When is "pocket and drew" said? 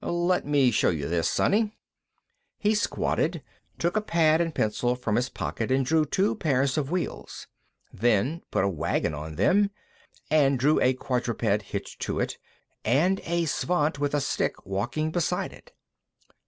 5.29-6.05